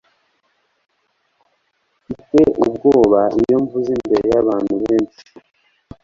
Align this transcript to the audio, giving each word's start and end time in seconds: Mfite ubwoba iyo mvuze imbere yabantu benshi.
Mfite 2.21 2.39
ubwoba 2.67 3.21
iyo 3.41 3.57
mvuze 3.63 3.89
imbere 3.97 4.25
yabantu 4.33 4.73
benshi. 4.83 5.21